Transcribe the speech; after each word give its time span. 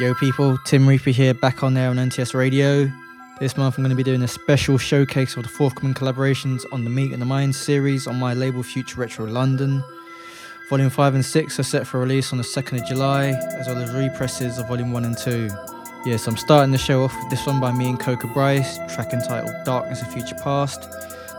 Yo, 0.00 0.14
people, 0.14 0.56
Tim 0.64 0.88
Reaper 0.88 1.10
here, 1.10 1.34
back 1.34 1.62
on 1.62 1.74
there 1.74 1.90
on 1.90 1.96
NTS 1.96 2.32
Radio. 2.32 2.90
This 3.38 3.58
month, 3.58 3.76
I'm 3.76 3.84
going 3.84 3.90
to 3.90 3.96
be 3.96 4.02
doing 4.02 4.22
a 4.22 4.28
special 4.28 4.78
showcase 4.78 5.36
of 5.36 5.42
the 5.42 5.50
forthcoming 5.50 5.92
collaborations 5.92 6.64
on 6.72 6.84
the 6.84 6.90
Meet 6.90 7.12
and 7.12 7.20
the 7.20 7.26
Mind 7.26 7.54
series 7.54 8.06
on 8.06 8.18
my 8.18 8.32
label 8.32 8.62
Future 8.62 8.98
Retro 8.98 9.26
London. 9.26 9.84
Volume 10.70 10.88
5 10.88 11.16
and 11.16 11.22
6 11.22 11.60
are 11.60 11.62
set 11.62 11.86
for 11.86 12.00
release 12.00 12.32
on 12.32 12.38
the 12.38 12.44
2nd 12.44 12.80
of 12.80 12.88
July, 12.88 13.26
as 13.58 13.66
well 13.66 13.76
as 13.76 13.92
represses 13.92 14.56
of 14.56 14.68
Volume 14.68 14.90
1 14.90 15.04
and 15.04 15.18
2. 15.18 15.50
Yes, 16.06 16.26
I'm 16.26 16.38
starting 16.38 16.72
the 16.72 16.78
show 16.78 17.04
off 17.04 17.14
with 17.20 17.28
this 17.28 17.46
one 17.46 17.60
by 17.60 17.70
me 17.70 17.90
and 17.90 18.00
Coco 18.00 18.26
Bryce, 18.32 18.78
track 18.94 19.12
entitled 19.12 19.52
Darkness 19.66 20.00
of 20.00 20.10
Future 20.14 20.36
Past. 20.42 20.88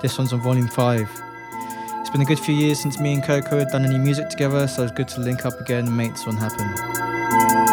This 0.03 0.19
one's 0.19 0.33
on 0.33 0.41
Volume 0.41 0.67
5. 0.67 1.09
It's 2.01 2.11
been 2.11 2.21
a 2.21 2.25
good 2.25 2.39
few 2.39 2.53
years 2.53 2.79
since 2.79 2.99
me 2.99 3.15
and 3.15 3.23
Coco 3.23 3.57
had 3.57 3.69
done 3.69 3.85
any 3.85 3.97
music 3.97 4.29
together, 4.29 4.67
so 4.67 4.83
it's 4.83 4.91
good 4.91 5.07
to 5.07 5.19
link 5.19 5.47
up 5.47 5.59
again 5.59 5.87
and 5.87 5.97
make 5.97 6.11
this 6.11 6.27
one 6.27 6.37
happen. 6.37 7.70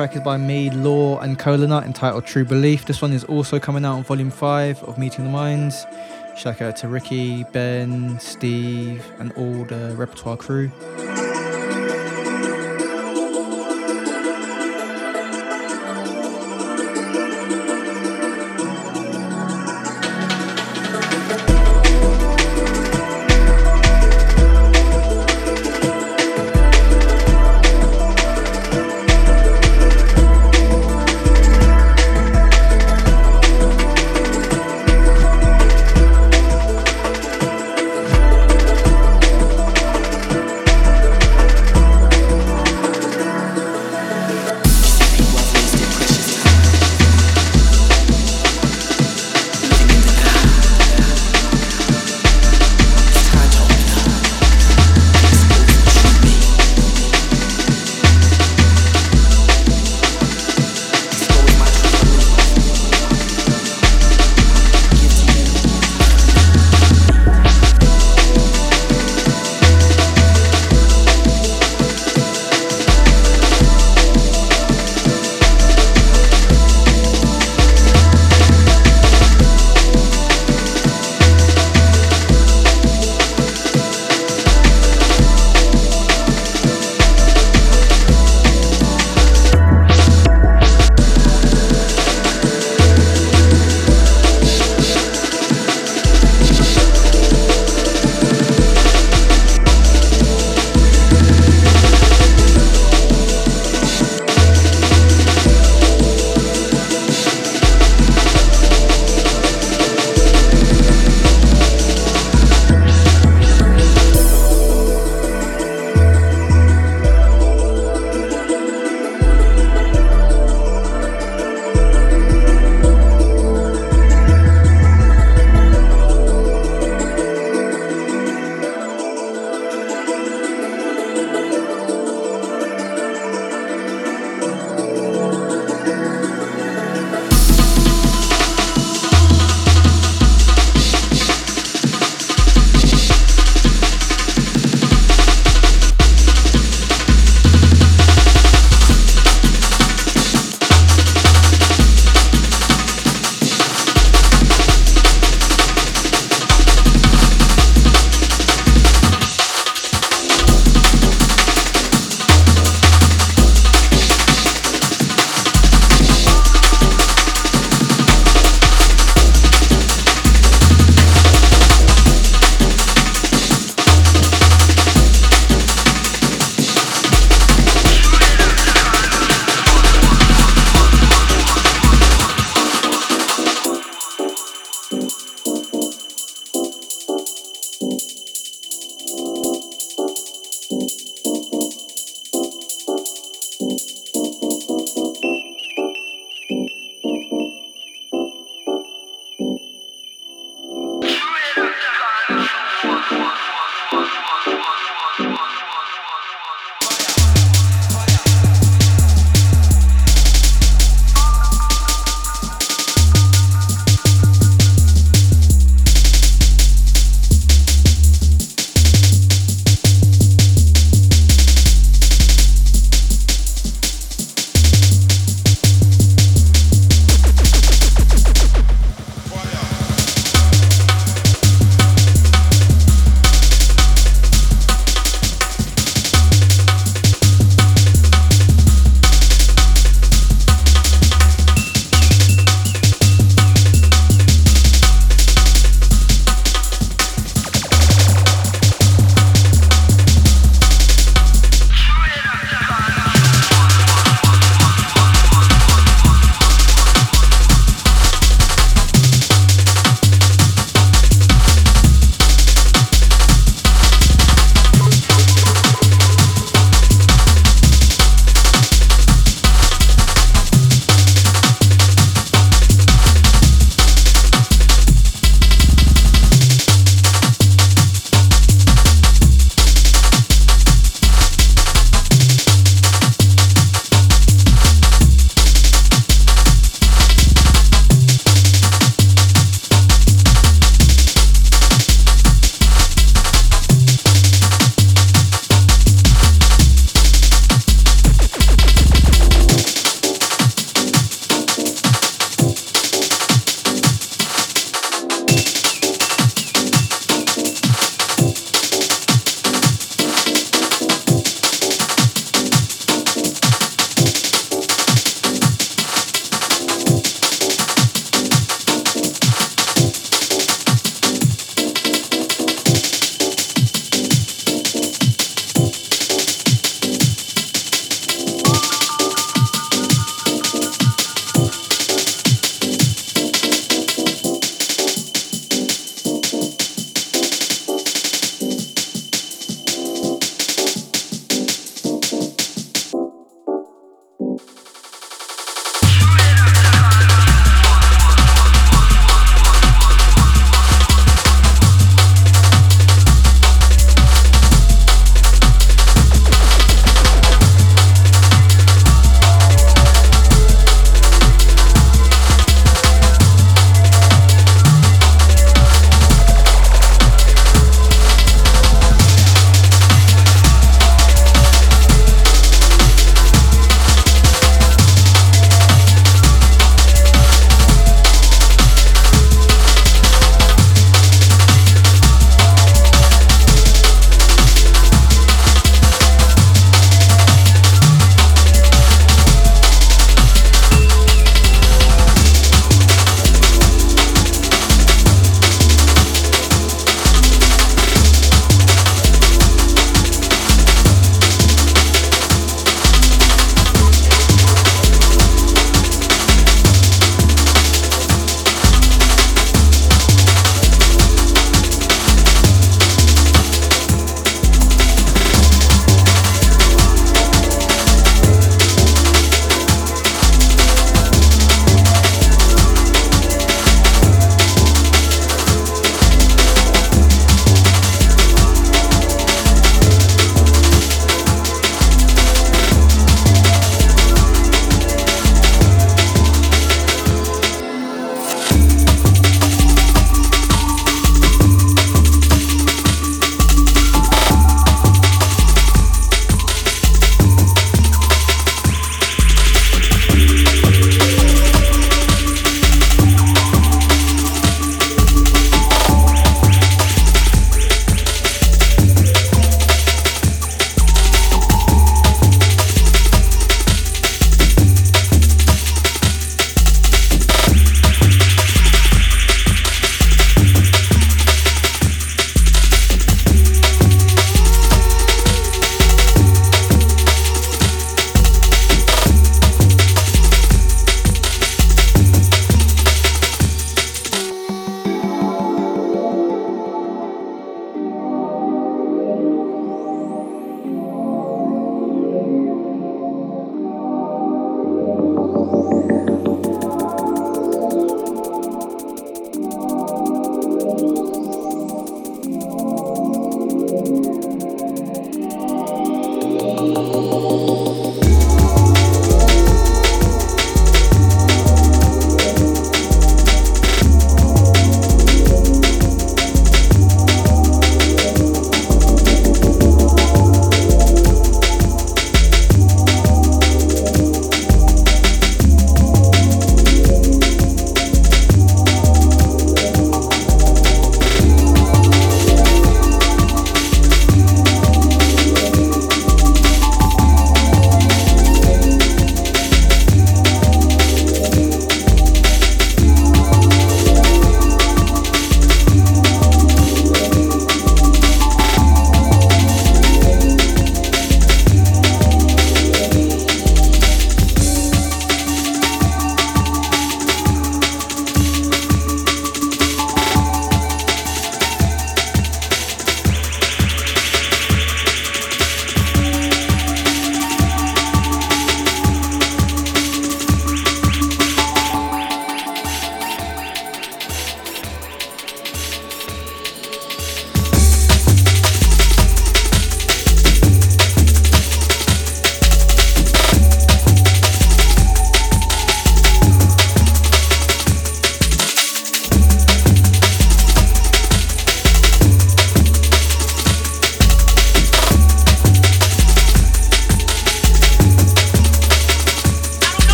Track 0.00 0.16
is 0.16 0.22
by 0.22 0.38
me, 0.38 0.70
Law, 0.70 1.18
and 1.18 1.38
Kola 1.38 1.66
Nut 1.66 1.84
entitled 1.84 2.24
True 2.24 2.46
Belief. 2.46 2.86
This 2.86 3.02
one 3.02 3.12
is 3.12 3.22
also 3.24 3.60
coming 3.60 3.84
out 3.84 3.96
on 3.96 4.02
Volume 4.02 4.30
5 4.30 4.82
of 4.84 4.96
Meeting 4.96 5.26
the 5.26 5.30
Minds. 5.30 5.84
Shout 6.38 6.62
out 6.62 6.76
to 6.76 6.88
Ricky, 6.88 7.44
Ben, 7.52 8.18
Steve, 8.18 9.04
and 9.18 9.30
all 9.32 9.62
the 9.66 9.94
repertoire 9.98 10.38
crew. 10.38 10.72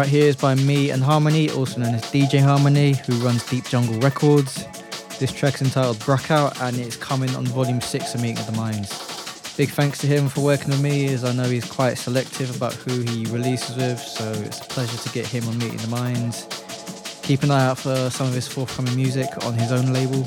Right 0.00 0.08
here 0.08 0.28
is 0.28 0.36
by 0.36 0.54
me 0.54 0.88
and 0.92 1.02
Harmony, 1.02 1.50
also 1.50 1.78
known 1.78 1.94
as 1.94 2.00
DJ 2.04 2.40
Harmony, 2.40 2.94
who 3.06 3.12
runs 3.16 3.44
Deep 3.44 3.66
Jungle 3.66 4.00
Records. 4.00 4.64
This 5.18 5.30
track's 5.30 5.60
entitled 5.60 5.98
Bruckout 5.98 6.58
and 6.62 6.78
it's 6.78 6.96
coming 6.96 7.28
on 7.36 7.44
volume 7.44 7.82
6 7.82 8.14
of 8.14 8.22
Meeting 8.22 8.38
of 8.38 8.46
the 8.46 8.52
Minds. 8.52 8.88
Big 9.58 9.68
thanks 9.68 9.98
to 9.98 10.06
him 10.06 10.30
for 10.30 10.40
working 10.40 10.70
with 10.70 10.80
me 10.80 11.12
as 11.12 11.22
I 11.22 11.34
know 11.34 11.42
he's 11.42 11.70
quite 11.70 11.98
selective 11.98 12.56
about 12.56 12.72
who 12.72 13.02
he 13.02 13.26
releases 13.26 13.76
with, 13.76 14.00
so 14.00 14.32
it's 14.32 14.60
a 14.60 14.64
pleasure 14.64 14.96
to 14.96 15.08
get 15.10 15.26
him 15.26 15.46
on 15.46 15.58
Meeting 15.58 15.76
the 15.76 15.88
Minds. 15.88 16.46
Keep 17.22 17.42
an 17.42 17.50
eye 17.50 17.66
out 17.66 17.76
for 17.76 18.08
some 18.08 18.26
of 18.26 18.32
his 18.32 18.48
forthcoming 18.48 18.96
music 18.96 19.28
on 19.44 19.52
his 19.52 19.70
own 19.70 19.92
label. 19.92 20.26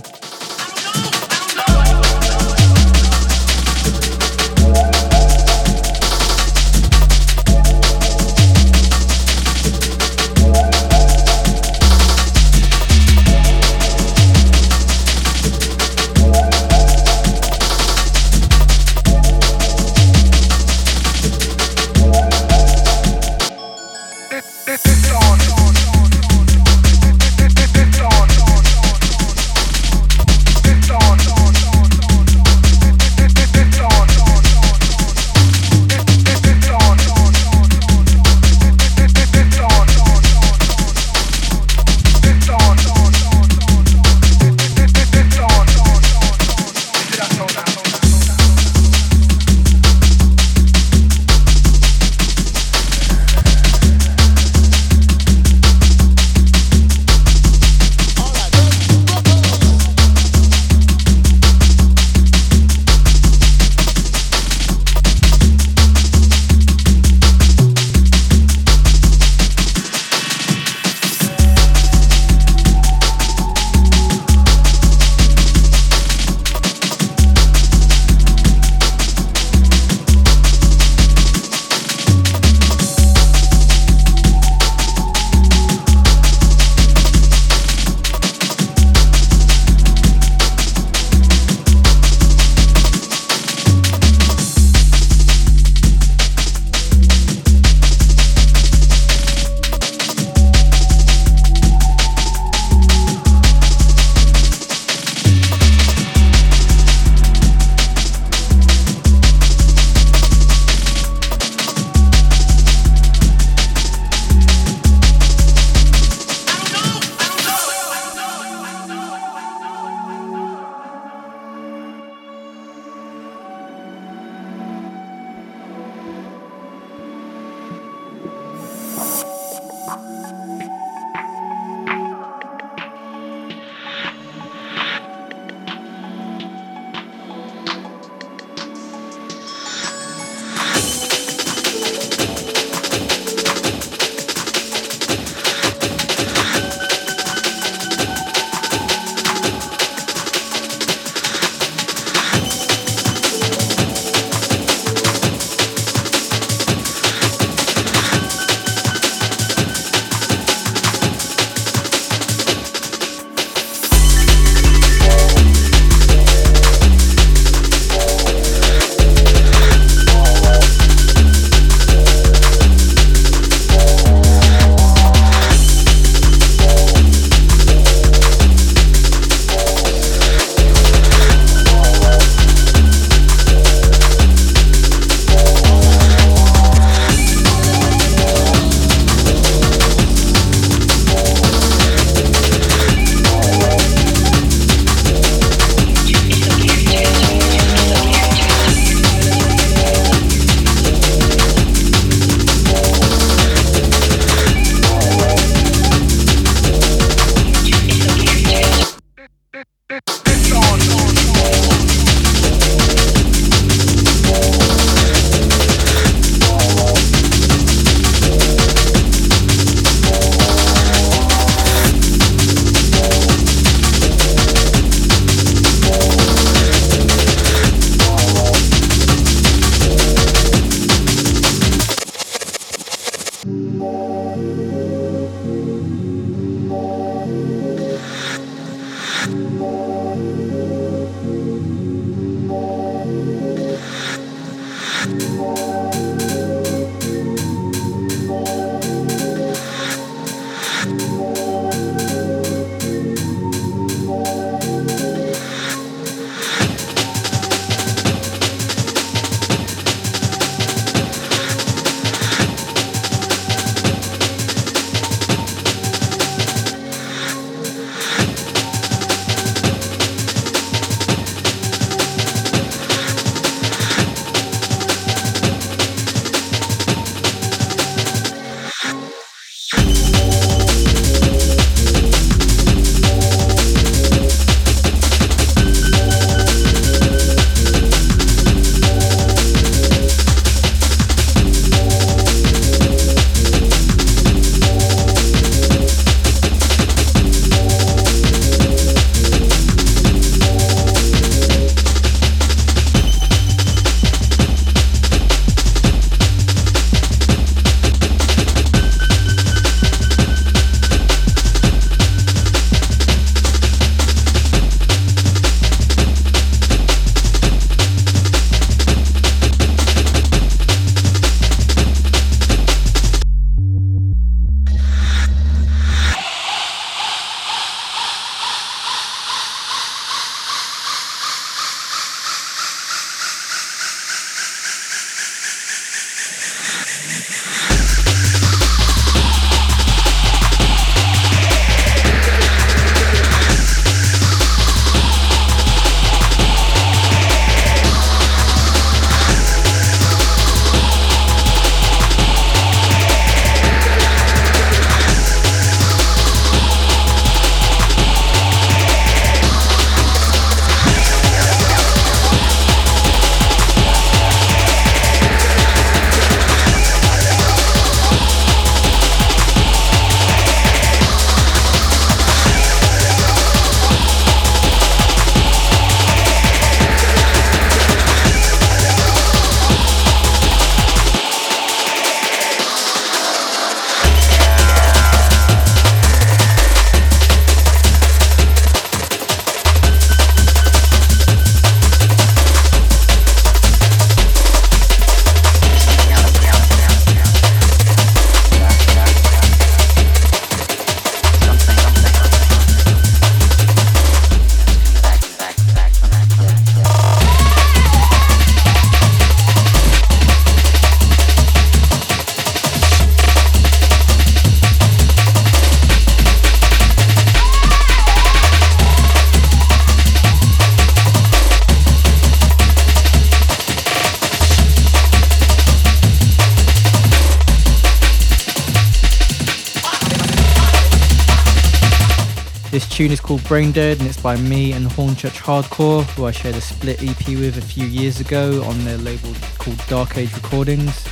Tune 433.04 433.12
is 433.12 433.20
called 433.20 433.44
Brain 433.44 433.74
Dead 433.74 434.00
and 434.00 434.08
it's 434.08 434.22
by 434.22 434.38
me 434.38 434.72
and 434.72 434.88
Hornchurch 434.88 435.42
Hardcore, 435.42 436.04
who 436.12 436.26
I 436.26 436.32
shared 436.32 436.56
a 436.56 436.62
split 436.62 437.04
EP 437.04 437.28
with 437.38 437.58
a 437.58 437.62
few 437.62 437.86
years 437.86 438.22
ago 438.22 438.64
on 438.64 438.86
their 438.86 438.98
label 438.98 439.34
called 439.58 439.86
Dark 439.88 440.18
Age 440.18 440.34
Recordings. 440.34 441.04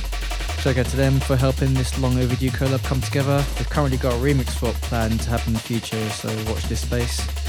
Shout 0.62 0.78
out 0.78 0.86
to 0.86 0.96
them 0.96 1.20
for 1.20 1.36
helping 1.36 1.74
this 1.74 1.98
long 1.98 2.18
overdue 2.18 2.50
collab 2.50 2.82
come 2.82 3.02
together. 3.02 3.44
They've 3.56 3.68
currently 3.68 3.98
got 3.98 4.14
a 4.14 4.16
remix 4.16 4.58
swap 4.58 4.74
planned 4.76 5.20
to 5.20 5.28
happen 5.28 5.48
in 5.48 5.52
the 5.52 5.58
future, 5.58 6.08
so 6.08 6.28
watch 6.50 6.62
this 6.62 6.80
space. 6.80 7.41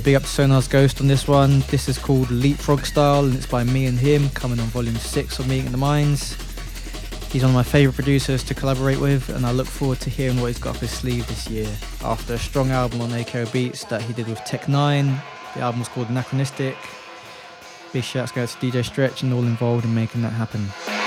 Big 0.00 0.14
up 0.14 0.22
to 0.22 0.28
Sonar's 0.28 0.66
Ghost 0.66 1.00
on 1.00 1.06
this 1.06 1.28
one. 1.28 1.60
This 1.68 1.88
is 1.88 1.98
called 1.98 2.30
Leapfrog 2.30 2.84
Style 2.84 3.24
and 3.24 3.34
it's 3.34 3.46
by 3.46 3.64
me 3.64 3.86
and 3.86 3.98
him, 3.98 4.28
coming 4.30 4.58
on 4.58 4.66
volume 4.66 4.96
6 4.96 5.38
of 5.38 5.46
Meeting 5.46 5.70
the 5.70 5.76
Minds. 5.76 6.36
He's 7.30 7.42
one 7.42 7.50
of 7.50 7.54
my 7.54 7.62
favourite 7.62 7.94
producers 7.94 8.42
to 8.44 8.54
collaborate 8.54 8.98
with, 8.98 9.28
and 9.28 9.44
I 9.44 9.52
look 9.52 9.66
forward 9.66 10.00
to 10.00 10.10
hearing 10.10 10.40
what 10.40 10.48
he's 10.48 10.58
got 10.58 10.76
up 10.76 10.80
his 10.80 10.90
sleeve 10.90 11.26
this 11.26 11.48
year. 11.48 11.68
After 12.02 12.34
a 12.34 12.38
strong 12.38 12.70
album 12.70 13.02
on 13.02 13.10
AKO 13.10 13.52
Beats 13.52 13.84
that 13.84 14.02
he 14.02 14.12
did 14.12 14.26
with 14.26 14.42
Tech 14.44 14.62
N9ne, 14.62 15.20
the 15.54 15.60
album's 15.60 15.88
called 15.88 16.08
Anachronistic. 16.08 16.76
Big 17.92 18.04
shouts 18.04 18.32
go 18.32 18.46
to 18.46 18.56
DJ 18.58 18.84
Stretch 18.84 19.22
and 19.22 19.32
all 19.32 19.42
involved 19.42 19.84
in 19.84 19.94
making 19.94 20.22
that 20.22 20.32
happen. 20.32 21.03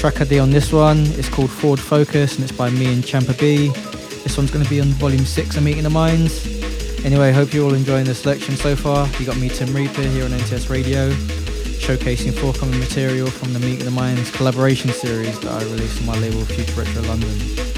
Track 0.00 0.22
ID 0.22 0.38
on 0.38 0.50
this 0.50 0.72
one 0.72 1.00
It's 1.18 1.28
called 1.28 1.50
Forward 1.50 1.78
Focus 1.78 2.36
and 2.36 2.42
it's 2.42 2.56
by 2.56 2.70
me 2.70 2.90
and 2.90 3.04
Champa 3.06 3.34
B. 3.34 3.68
This 4.24 4.38
one's 4.38 4.50
going 4.50 4.64
to 4.64 4.70
be 4.70 4.80
on 4.80 4.86
volume 4.94 5.26
6 5.26 5.56
of 5.58 5.62
Meeting 5.62 5.82
the 5.82 5.90
Minds. 5.90 6.46
Anyway, 7.04 7.30
hope 7.32 7.52
you're 7.52 7.66
all 7.66 7.74
enjoying 7.74 8.06
the 8.06 8.14
selection 8.14 8.56
so 8.56 8.74
far. 8.74 9.06
You 9.18 9.26
got 9.26 9.36
me, 9.36 9.50
Tim 9.50 9.76
Reaper, 9.76 10.00
here 10.00 10.24
on 10.24 10.30
NTS 10.30 10.70
Radio, 10.70 11.10
showcasing 11.10 12.32
forthcoming 12.32 12.80
material 12.80 13.28
from 13.28 13.52
the 13.52 13.58
Meeting 13.58 13.84
the 13.84 13.90
Minds 13.90 14.30
collaboration 14.30 14.88
series 14.88 15.38
that 15.40 15.52
I 15.52 15.62
released 15.64 16.00
on 16.00 16.06
my 16.06 16.18
label 16.18 16.46
Future 16.46 16.80
Retro 16.80 17.02
London. 17.02 17.69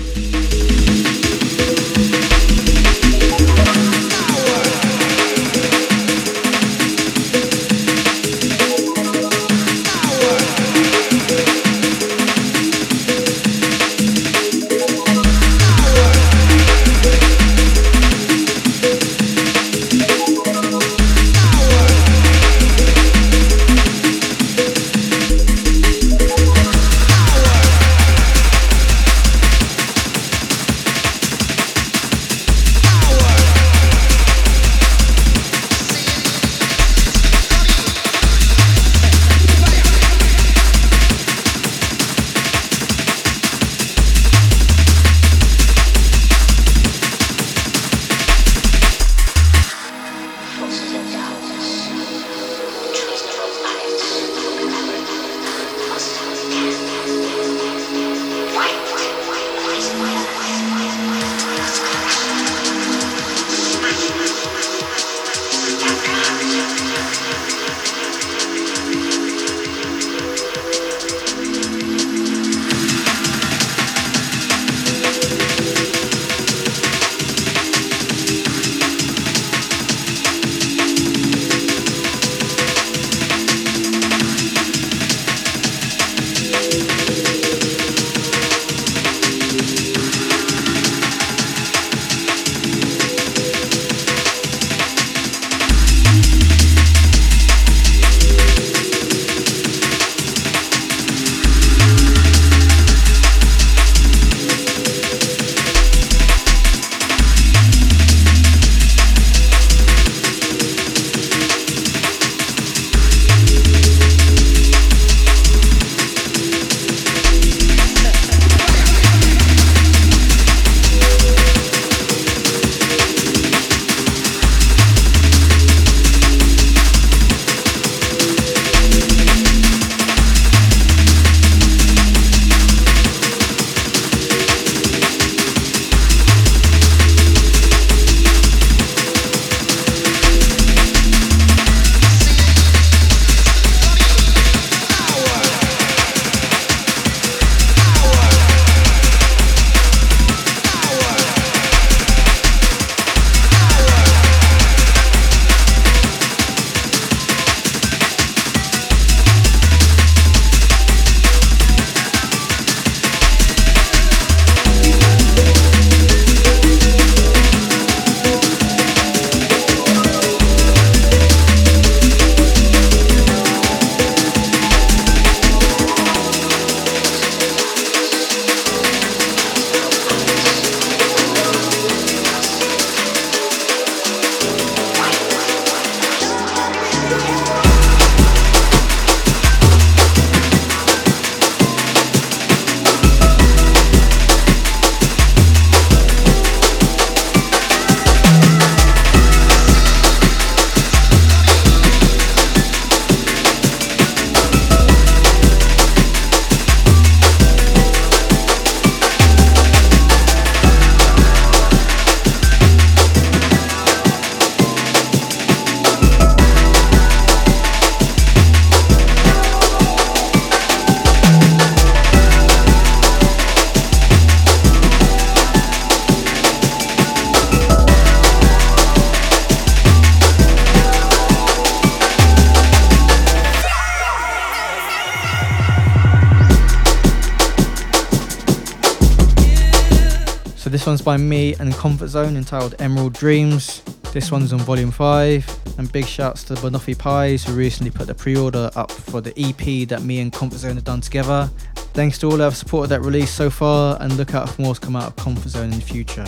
One's 241.02 241.04
by 241.04 241.16
me 241.16 241.54
and 241.58 241.72
Comfort 241.74 242.08
Zone 242.08 242.36
entitled 242.36 242.74
Emerald 242.78 243.14
Dreams. 243.14 243.82
This 244.12 244.30
one's 244.30 244.52
on 244.52 244.60
volume 244.60 244.90
5. 244.90 245.78
And 245.78 245.90
big 245.90 246.06
shouts 246.06 246.44
to 246.44 246.54
Banoffee 246.54 246.96
Pies 246.96 247.44
who 247.44 247.54
recently 247.54 247.90
put 247.90 248.06
the 248.06 248.14
pre 248.14 248.36
order 248.36 248.70
up 248.76 248.90
for 248.90 249.20
the 249.20 249.32
EP 249.36 249.88
that 249.88 250.02
me 250.02 250.20
and 250.20 250.32
Comfort 250.32 250.58
Zone 250.58 250.76
have 250.76 250.84
done 250.84 251.00
together. 251.00 251.50
Thanks 251.94 252.18
to 252.18 252.26
all 252.26 252.36
who 252.36 252.42
have 252.42 252.56
supported 252.56 252.88
that 252.88 253.00
release 253.00 253.30
so 253.30 253.50
far, 253.50 253.96
and 254.00 254.16
look 254.16 254.34
out 254.34 254.48
for 254.48 254.62
more 254.62 254.74
to 254.74 254.80
come 254.80 254.96
out 254.96 255.04
of 255.04 255.16
Comfort 255.16 255.48
Zone 255.48 255.72
in 255.72 255.78
the 255.78 255.80
future. 255.80 256.26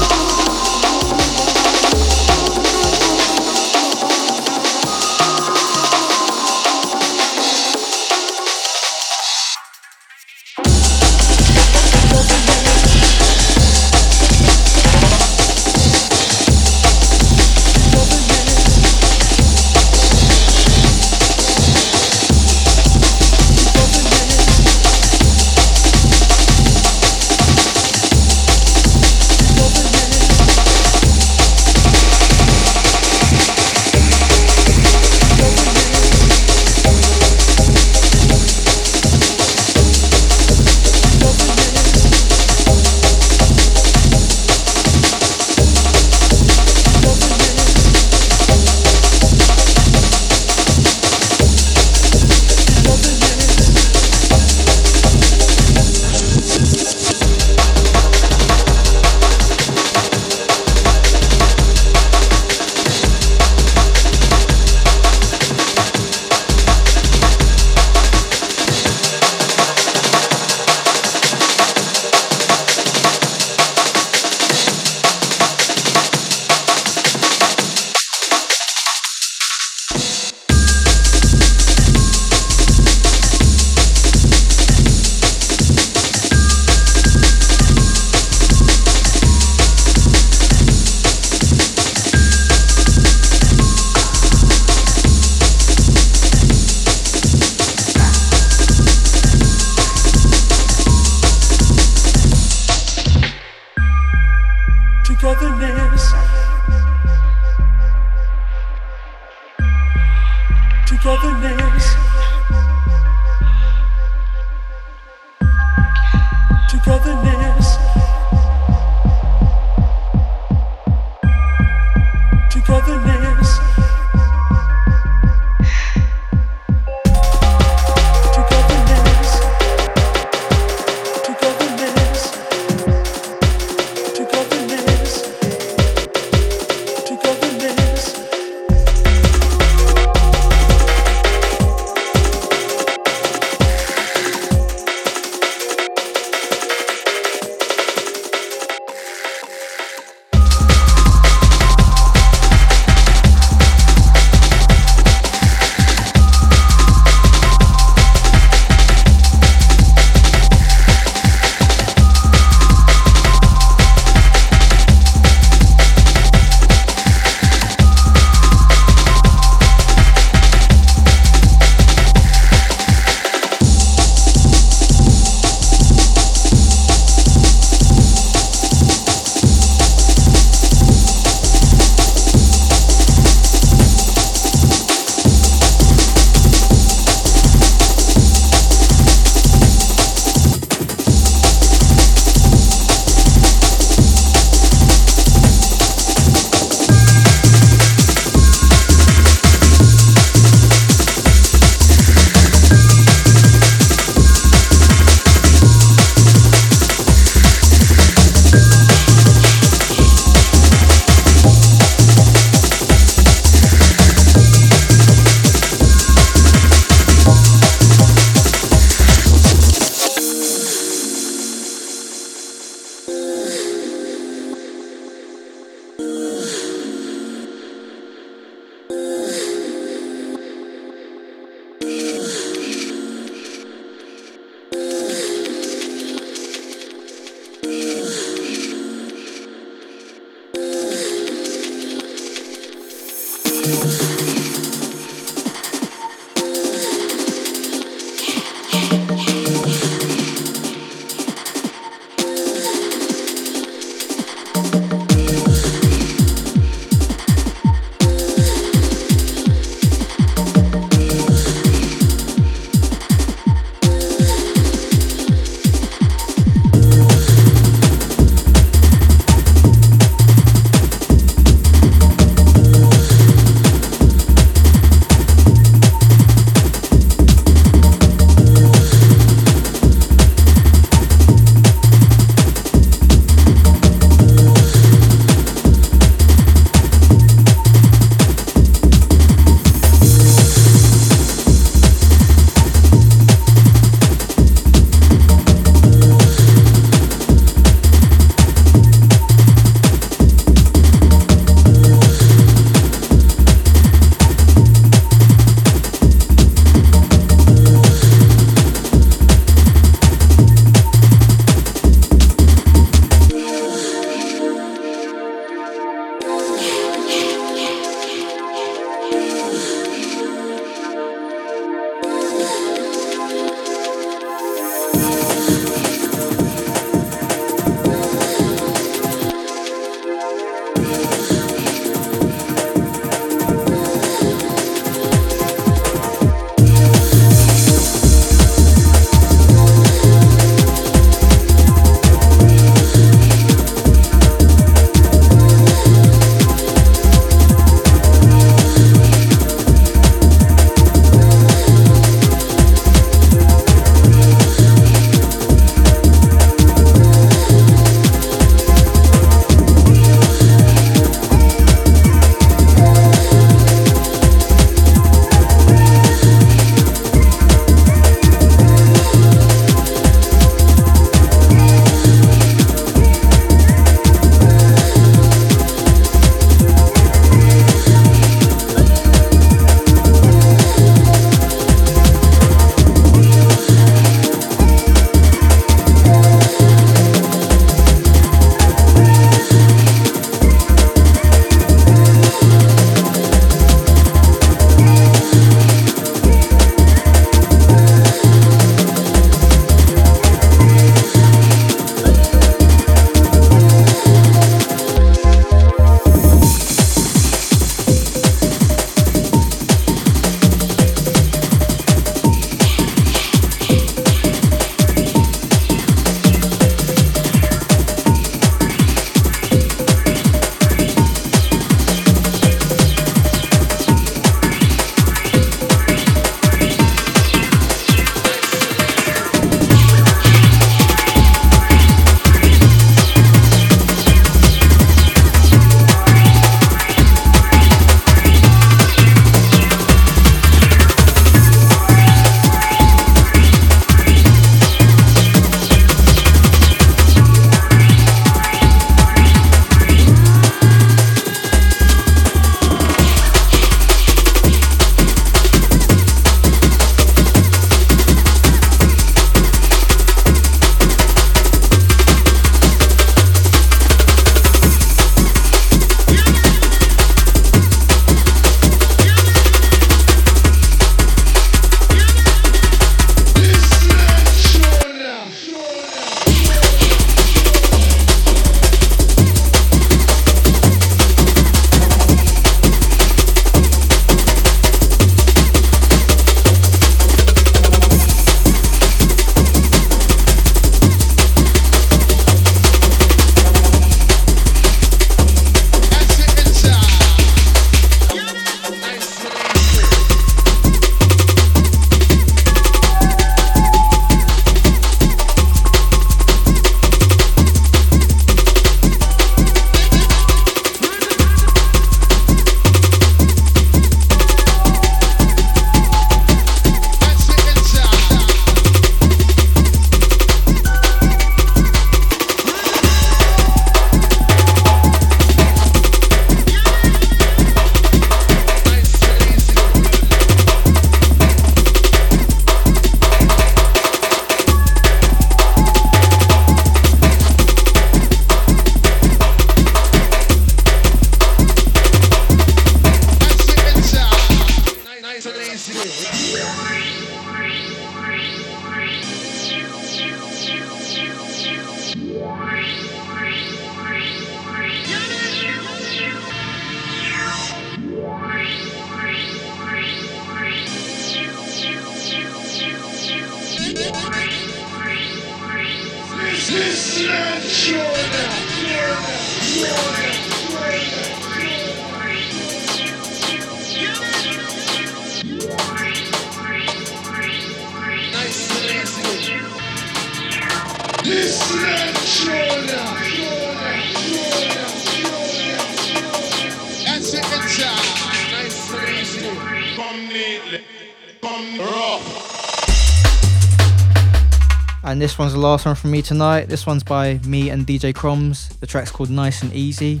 Last 595.58 595.66
one 595.66 595.74
from 595.74 595.90
me 595.90 596.02
tonight. 596.02 596.48
This 596.48 596.66
one's 596.66 596.84
by 596.84 597.14
me 597.26 597.50
and 597.50 597.66
DJ 597.66 597.92
Chromz. 597.92 598.56
The 598.60 598.66
track's 598.68 598.92
called 598.92 599.10
Nice 599.10 599.42
and 599.42 599.52
Easy. 599.52 600.00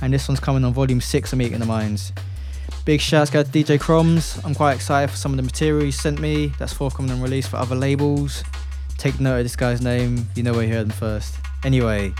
And 0.00 0.12
this 0.12 0.26
one's 0.26 0.40
coming 0.40 0.64
on 0.64 0.74
volume 0.74 1.00
6 1.00 1.32
of 1.32 1.38
Meeting 1.38 1.54
in 1.54 1.60
the 1.60 1.66
Minds. 1.66 2.12
Big 2.84 3.00
shouts 3.00 3.30
go 3.30 3.44
to 3.44 3.48
DJ 3.48 3.78
Chromz. 3.78 4.44
I'm 4.44 4.52
quite 4.52 4.74
excited 4.74 5.12
for 5.12 5.16
some 5.16 5.30
of 5.30 5.36
the 5.36 5.44
material 5.44 5.84
he 5.84 5.92
sent 5.92 6.18
me 6.18 6.48
that's 6.58 6.72
forthcoming 6.72 7.12
and 7.12 7.22
released 7.22 7.50
for 7.50 7.56
other 7.56 7.76
labels. 7.76 8.42
Take 8.98 9.20
note 9.20 9.36
of 9.36 9.44
this 9.44 9.54
guy's 9.54 9.80
name, 9.80 10.26
you 10.34 10.42
know 10.42 10.52
where 10.52 10.64
you 10.64 10.74
heard 10.74 10.86
him 10.86 10.90
first. 10.90 11.36
Anyway, 11.62 12.12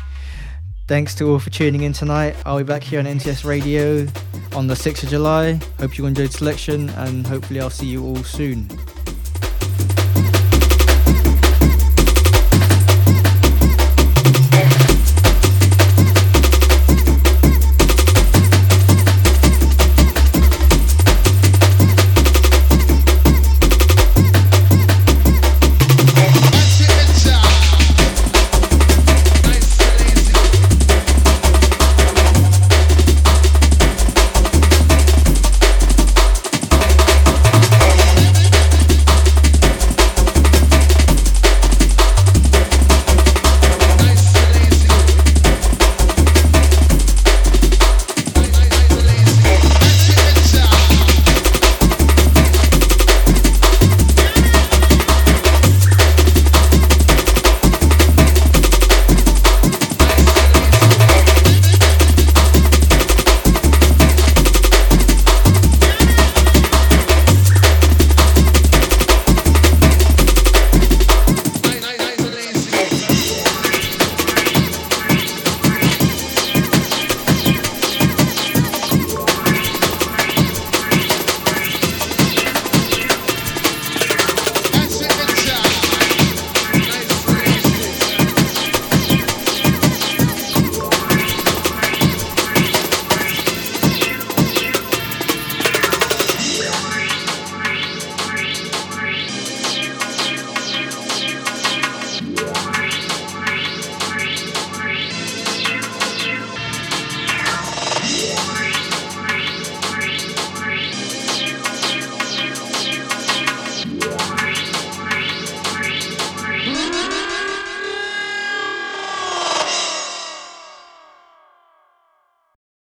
thanks 0.87 1.12
to 1.16 1.28
all 1.28 1.41
for 1.41 1.51
tuning 1.51 1.82
in 1.82 1.93
tonight. 1.93 2.37
I'll 2.47 2.59
be 2.59 2.62
back 2.62 2.84
here 2.84 3.01
on 3.01 3.07
NTS 3.07 3.45
Radio 3.45 4.07
on 4.55 4.68
the 4.68 4.74
6th 4.74 5.03
of 5.03 5.09
July. 5.09 5.59
Hope 5.80 5.99
you 5.99 6.07
enjoyed 6.07 6.30
selection 6.30 6.89
and 6.91 7.26
hopefully 7.26 7.61
I'll 7.61 7.68
see 7.68 7.87
you 7.87 8.05
all 8.05 8.22
soon. 8.22 8.75